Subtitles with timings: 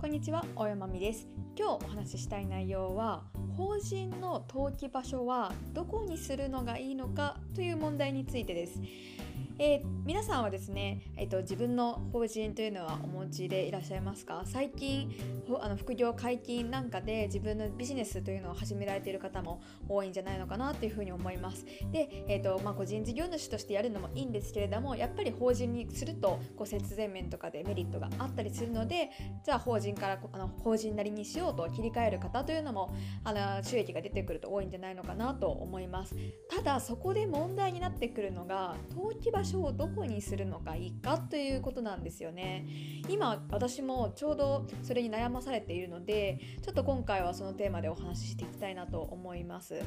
[0.00, 1.26] こんにちは、大山美です。
[1.58, 3.24] 今日お話ししたい内容は、
[3.56, 8.80] 法人の登記場所はどこにするのがいいのかという問題についてです。
[9.60, 14.42] えー、皆さんはですね、えーと、自分の法人というのはお持ちでいらっしゃいますか？
[14.44, 15.10] 最近
[15.60, 21.64] あの副業解禁なんかで自分のビジネスというのを始められている方も多いんじゃないのかなというふうに思います。
[21.90, 29.10] で、えーとまあ、個人事業主としてやるのもいいんですけれどもやっぱり法人にするとこう節税面とかでメリットがあったりするので
[29.44, 36.14] じゃあ法人からあの法人なりにしようと切り替える方というのもあの収益が出てくると多いんじゃないのかなと思います。
[36.48, 42.66] ただそこで問題になってくるのが登記場所をどこにするのがいいかということなんですよね。
[43.08, 49.80] 今私もちょうどそれに悩まされているのでちょっと今回はそのテーマでお話ししていきたいなと思います。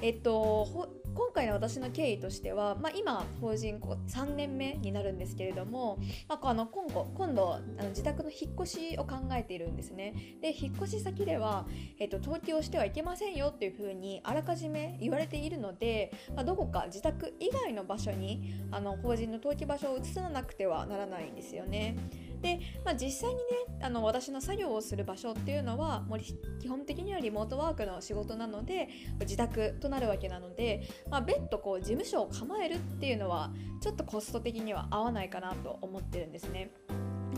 [0.00, 10.38] えっと今回の私の経緯としては、まあ、今法人3年目になるんですけれども、まあ、あの今後今度あの自宅の引っ越しを考えているんですね。
[10.40, 11.66] で引っ越し先では、
[11.98, 21.96] えっと、登記をしてはいけませんよっていうふうにあらかじめ言われているので、まあ、どこか自宅以外の場所にあの法人の登記場所を移さなくてはならないんですよね。
[22.40, 23.42] で、まあ、実際にね
[23.80, 26.18] あの私の作業をする場所っていうのはもう
[26.60, 28.88] 基本的にはリモートワークの仕事なので
[29.20, 33.50] 自宅となるわけなので、まあ、別途こう事務所を構えるっていうのは
[33.80, 36.70] ちょっとコスト的には合わないかなと思ってるんですね。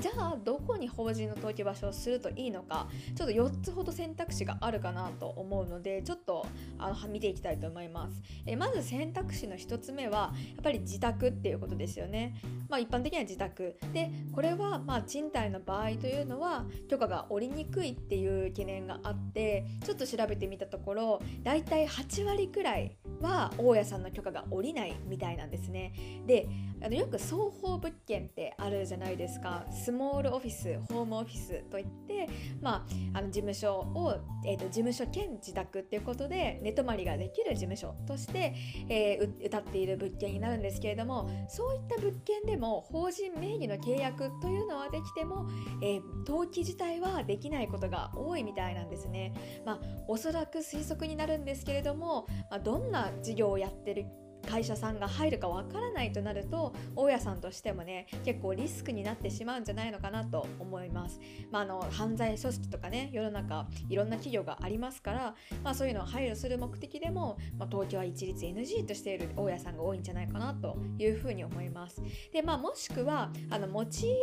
[0.01, 6.47] じゃあどこに法人の登記場所をするといいのかちょっと4つほど選択肢があるかなと思うのでちょっと
[6.79, 8.23] あの見ていきたいと思います。
[8.47, 12.35] えまず選択肢の1つ目はやっぱり自宅っていうことですよね。
[12.69, 13.79] まあ一般的には自宅。
[13.93, 25.93] でこれはまあ賃貸の場合というのは許可が下りにくいっていう懸念があってちょっと調べてみたところだいたい8割くらいは大家さんの許可が下りないみたいなんですね。
[26.27, 26.49] で
[26.83, 32.29] あのよく双方物件ってあるじゃないですかスモールオフィスホームオフィスといって、
[32.61, 38.55] まあ、あの事務所を、えーと、事務所兼自宅っていうことで寝泊まりができる事務所として、
[38.89, 45.49] えー、歌っている物件になるんですけれどもそういった物件でも法人名義の契約というのはできても、
[45.83, 49.33] えー、登記自体はできないことが多いみたいなんですね。
[49.65, 54.07] まあ、おそらく推測になるんですけれども、まあ、どんな事業をやってる
[54.49, 61.21] 会社さんが入るかわからないとなると大家さんとしてもね結構リスクになってしまうんじゃないのかなと思います、
[61.51, 72.03] まあ、あの犯罪組織とかね世の中いろんな企業がありますから、まあ、そういうのを配慮する目的でも、まあ、東京は一律 NG としている大家さんが多いんじゃないかなというふうに思います。
[72.33, 74.17] で、まあ、もしくはあの持ち家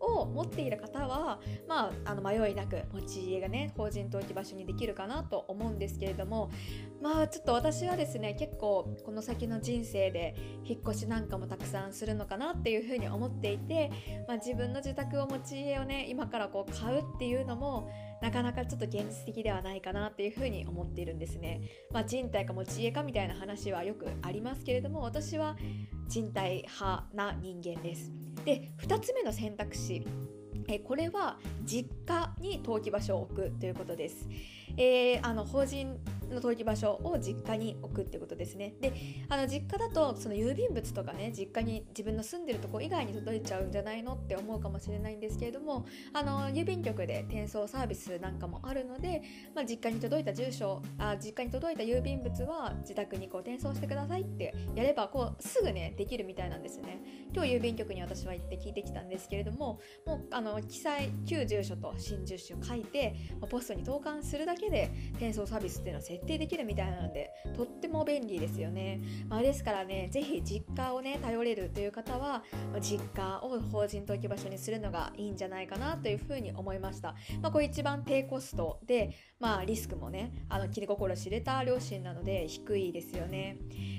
[0.00, 6.50] を持っている方は、まあ、あの迷いなく持ち家がね法人登記場所にできるかなと思うんですけれども
[7.00, 10.34] まあちょっと私はですね結構この先の人生で
[10.64, 13.90] 引っ越しなんかもたくさんするのかなっていうふうに思っていて、
[14.28, 17.90] まあ、自分の自宅を持ち家をね今からこう買うっていうのも
[18.20, 21.62] なかなかちょっと現実的ではないかなっていうふうに思っているんですね。
[21.90, 25.56] まあ、賃貸か持ち家かみたいな話はよくありますけれども私は
[26.08, 28.12] 賃貸派な人間です。
[28.44, 30.04] で2つ目の選択肢
[30.68, 34.28] えこれは実家に登記場所を置くということです。
[34.76, 35.98] えー、あの法人
[36.32, 38.74] の登記場所を実家に置くってことですね。
[38.80, 38.92] で
[39.28, 49.22] あの実家だとその郵便物とかね実家に自分の住んでるとこ以外に届いちゃうんじゃないのって思うかもしれないんですけれどもあの郵便局で転送サービスなんかもあるので、
[49.54, 57.00] まあ、実家に届いた住所あ実家に届いた郵便物は自宅にこう転送してくださいってやればこうすぐねできるみたいなんですね。
[57.34, 63.14] 今日郵便局に私は行って聞いてきたんですけれどももうあの記載旧住所と新住所書いて
[63.50, 72.44] ポストに投函するだけで転送サービスっていうのは設定できるみたいなのでとっても便利ですよね、まあ、ですからね是非実家をね頼れるという方は
[72.80, 83.56] 実家を法人登記場所にするのがいいんじゃないかなというふうに思いました、まあ、これ一番低コストでまあリスクもねあの切り心知れた両親なので低いですよね。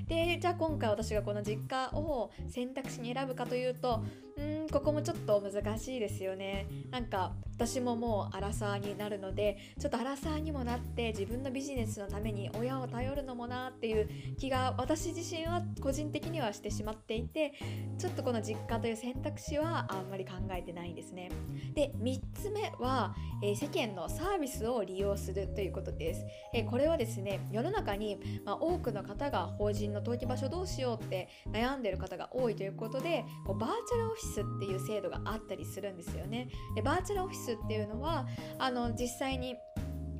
[0.07, 4.03] でじゃあ今回私がこの実家を選択肢に選ぶかというと
[4.37, 6.67] うんここもちょっと難しいですよね。
[6.91, 17.53] なんか私ももうアラサーになるのでちょっとアラサーにもなって自分のビジネスのために親を頼るのもなっていう気が私自身は個人的にはしてしまっていて
[17.97, 21.29] ちょっとこの実家という選択肢はあんまり考えてないんですね。
[21.73, 36.49] で3つ目は、えー、世間のサービスを利用するということです、えー、これはですね世の中に、まあ、多くの方が法人の登記場所どうしようって悩んでる方が多いということでこうバーチャルオフィスっていう制度があったりするんですよね。
[36.75, 38.27] でバーチャルオフィスっていうのは
[38.59, 39.55] あの実際に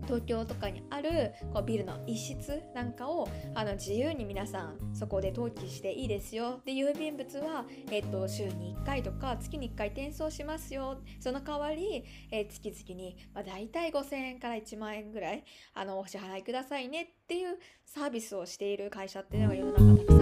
[0.04, 6.62] 東京とかにあるこうビルの一室なんかをあの自由に皆さんそこで登記していいですよ。
[6.66, 10.98] で郵便物は、えーと、週に1回とか月に1回転送しますよ。
[11.20, 20.13] その代わり、えー、月々に、まあ、大体5000円から1万円ぐらいあのお支払いくださいねっていうサービスをしている会社っていうのが世の中たく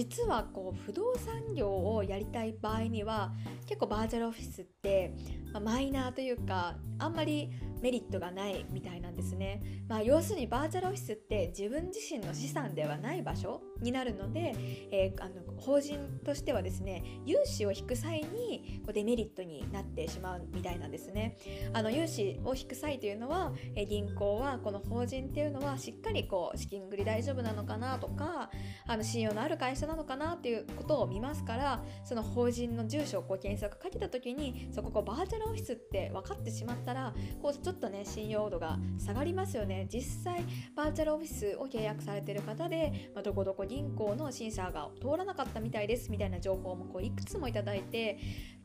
[0.00, 3.34] 実はこう不動産業をやりたい場合には
[3.66, 5.14] 結構バーチャルオフィスって、
[5.52, 7.50] まあ、マイナーというかあんまり
[7.82, 14.54] メリットがないみたいなんですね、まあ、要するにバーチャルオフィスって自分自身の資産ではない場所になるので、
[14.90, 21.36] えー、あの法人としてはですね融資を引く際にデメリットになってしまうみたいなんですね。
[21.72, 28.50] あの融資を引く際というのは、えー、銀行はこの法人っていうのはしっかりこう資金繰り大丈夫なのかなとか
[28.86, 40.44] あの信用のある会社なのかなっていうことを見ますからその法人の住所をこう検索かけた時にそここうバーチャルオフィスって分かってしまったらこうちょっとね信用度が下がりますよね実際
[40.76, 48.18] バーチャルオフィスを契約されてる方で、まあ、どこどこ銀行の審査が通らなかったみたいですみたいな情報もこういくつもいただいて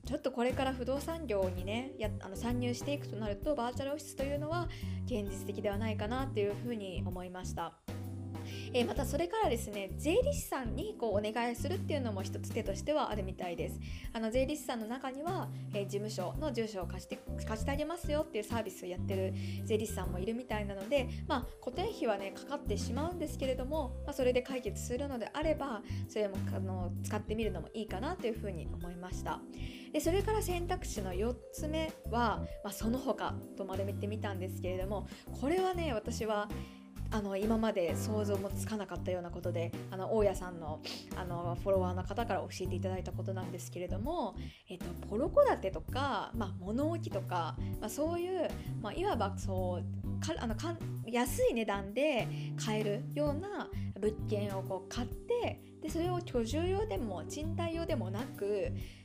[0.06, 4.70] ちょっとこれから不動産業にねやあの参入していくとなるとバーチャルオフィスというのは
[5.06, 7.85] 現実的ではないかなっていうふうに思いました。
[8.74, 13.80] えー、またそれからですね税理士さんにこうお願いするっていうのも一つ手としてはあるみたいです。
[14.14, 19.34] あの税理士さんの中には、えー、事務所の住所を貸して貸してあげますよっていうサービスをやってる
[19.64, 29.40] 税理士さんもいるみたいなのでまあ固定費はねかかってしまうんですけれども、まあ、それで解決するのであればそれもあの使ってみるのもいいかなというふうに思いました。
[29.96, 35.08] でそれから選択肢の4つ目は、まあ、その他と丸めてみたんですけれども
[35.40, 36.50] これはね私は
[37.12, 40.82] あの今まで想像もつかなかったようなことであの大家さんの
[41.16, 44.36] あのフォロワーの方から教えていただいたことなんですけれども、
[44.70, 48.50] えっと、ポロ戸建てとか、まあ、物置とか、まあ、そういう、
[48.82, 50.76] まあ、いわばそうかあのか
[51.06, 52.28] 安い値段で
[52.64, 53.70] 買えるような
[54.00, 58.55] 物件をこう買ってでそれを居住用でも賃貸用でもなく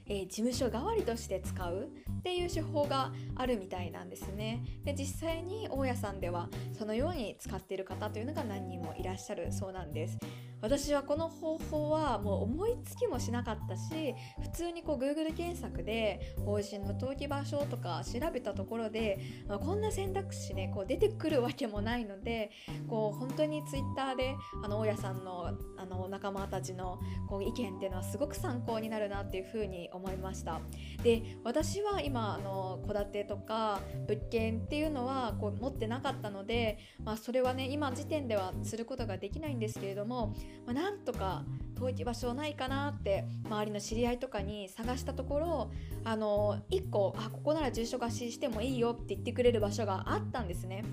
[0.06, 4.64] えー、事務所代わりとして使うっていう手法があるみたいなんですね。
[4.84, 10.18] で実際に大家さんではそのように使っている方というのが何人もいらっしゃるそうなんです。
[10.62, 19.18] 私はこの方法はもう思いつきもしなかったし普通にこう Google 検索で法人の登記場所とか調べたところで、
[19.48, 22.50] こんな選択肢ねこう出てくるわけもないので
[22.88, 26.98] こう本当に Twitter であの大家さんのあの仲間たちの
[27.28, 30.60] こう意見っていうのはすごく参考になるなっていうふうに思いました。
[31.02, 32.38] で私は今
[32.86, 40.34] 戸建てとか物件っていうのはこう持ってなかったので、まあ、それはね今時点ではすることができないんですけれども
[40.66, 41.44] まあ、なんとか
[41.74, 45.70] 登記場所ないかなって周りの知り合いとかに探したところ
[46.04, 50.84] あの1個あここなら住所貸ししてもいいよって言ってくれる場所があったんですね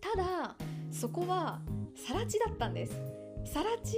[0.00, 0.56] ただ
[0.90, 1.60] そこは
[1.94, 3.00] 更地だったんです
[3.52, 3.96] 更地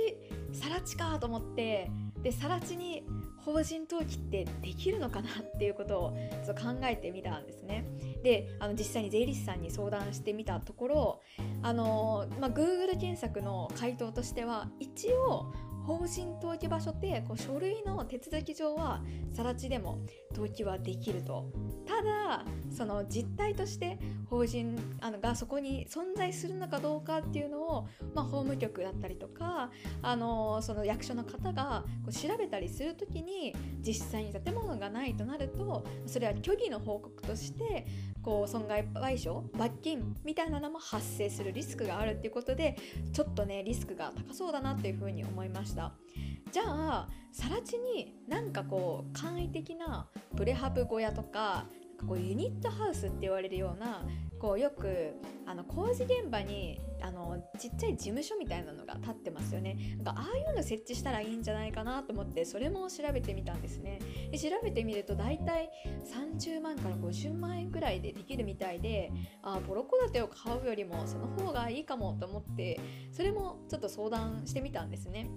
[0.53, 1.91] 更地かと思って
[2.23, 3.05] で更地に
[3.45, 7.85] 法人登記ってできるのかなっていうことをちょっと考えてみたんですね。
[8.23, 11.21] であの実際に税理士さんに相談してみたところ
[11.63, 15.53] あの、まあ、Google 検索の回答としては一応
[15.87, 19.03] 法人登記場所ってこう書類の手続き上は
[19.33, 19.99] 更地でも
[20.33, 21.51] 登記はできると。
[21.87, 29.71] ただその実態として法人あのがそこに存在するのかどうかっていうのを、まあ、法務局だったりとか
[30.03, 37.87] あのその役所の方がこう調べたりする時に実際に建物がないとなるとそれは虚偽の報告として
[38.23, 42.77] こう損害賠償罰金みたいなのも発生するリスクがあるっていうことで
[43.13, 45.93] ちょっとねリスクが高そうだなっていうふうに思いました。
[46.53, 51.67] じゃあ更地になんかこう簡易的なプレハブ小屋とか
[52.07, 54.05] こうユニットハウスって言われるような
[54.39, 55.13] こうよく
[55.47, 59.77] あの工事現場にあのちっちゃい事務所みたいなのが立ってますよね。
[60.03, 64.01] なんかああいうの設置したらいいんじゃないかなと思ってそれも調べてみたんですね。
[64.31, 65.71] で調べてみると大体
[66.05, 72.81] 30万から50万円くらいでできるみたいであボロ戸建てを買うよりもその方がいいかもと思って
[73.13, 75.31] それもちょっと相談してみたんですね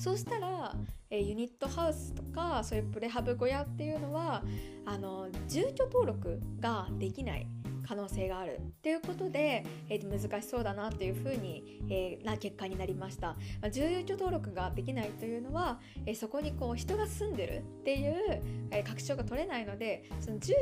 [0.00, 0.74] そうしたら、
[1.10, 4.42] えユニットハウスとかそういうプレハブ小屋っていうのは
[4.86, 7.46] あの住居登録ができない。
[7.90, 13.30] 可能性があるっていうことで、えー、難しそうだなというふうに、えー、な結果になりました、
[13.60, 20.54] まあ、住居登録ができないというのは、えー、そこにこう人が住んでるっていう、えー、確証が取れないのでその住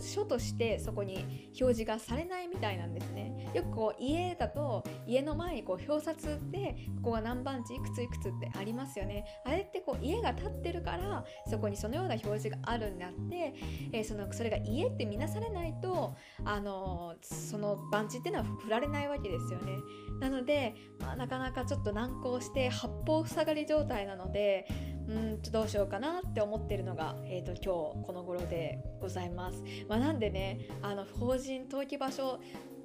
[0.00, 3.50] 所としてそこに表示がされないみたいなんですね。
[3.52, 9.26] よくこう家だと家の前にこう表札でここが何番地いくついくつってありますよね。
[9.44, 13.54] あれってこう家が建ってるからそこにそのような表示があるんであって、
[13.92, 19.78] えー、そのそれが家って見なされないとああのその番地っていうのは振られないわけですよね
[20.20, 24.68] なので、まあ、なかなかちょっと難航して八方塞がり状態なので
[25.08, 29.62] うんどうしようかなって思ってるのが、えーと、今日この頃でございます。
[29.86, 32.40] まあ、なんでねあの法人登記場所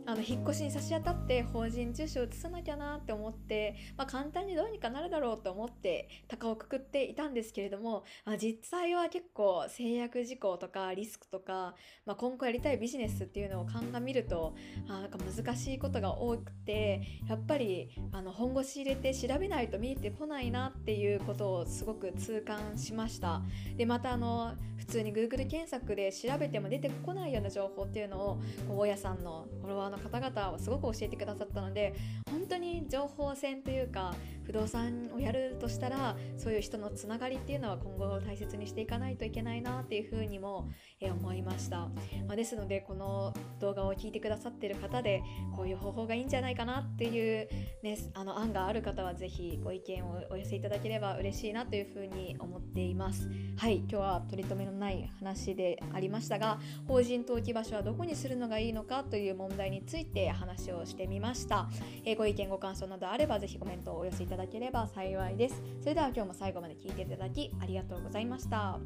[0.05, 11.75] あの引っ越しに差し当たって法人住所を移さなきゃなって思って、まあ、簡単にどうにかなるだろうと思って高をくくっていたんですけれども、まあ、実際は結構制約事項とかリスクとか、
[12.05, 14.55] まあ、今後やりたいビジネスっていうのを鑑みると
[14.87, 23.41] あなんか難しいことが多くてやっぱりあの本腰入れて調べないと見えてこないなっていうことをすごく痛感しました。
[23.77, 31.95] でまたあの普通に Google 検索で調べても出てこないような情報っていうのを大家さんのフォロワーの方々はすごく教えてくださったので
[32.29, 34.13] 本当に情報戦というか
[34.49, 41.81] 不動産をやるとしたらそういう人のつながりっていうのは今後大切にしていかないといけないなっていうふうにも思いました、
[42.27, 45.21] まあ、ですのでこの動画を聞いてくださってる方で
[45.55, 47.47] こういう方法がいいんじゃないかなっていう、
[47.83, 53.29] ね、あの案がある方は是非ご意見をお寄せいただければ嬉しいなというふうに思っています。
[53.55, 61.69] はい今日は取り留めのない話でありましたが法人登記場所はどこにするのがいいのかという問題について話をしてみました、
[62.05, 65.61] えー、ご意見ご感想などあればぜひコメントをお寄せいただければ幸いです。
[65.81, 68.79] それでは今日も最後まで聞いていただきありがとうございました。